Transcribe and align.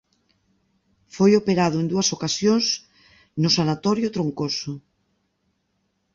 Foi 1.15 1.31
operado 1.41 1.75
en 1.79 1.87
dúas 1.91 2.07
ocasións 2.15 2.65
no 3.41 3.49
sanatorio 3.57 4.13
Troncoso. 4.15 4.73